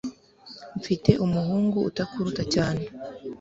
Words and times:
Mfite 0.79 1.11
umuhungu 1.25 1.77
utakuruta 1.89 2.43
cyane. 2.53 2.83